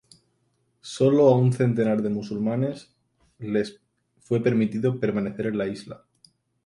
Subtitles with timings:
[0.95, 2.95] Sólo a un centenar de musulmanes
[3.37, 3.79] les
[4.17, 6.05] fue permitido permanecer en la isla.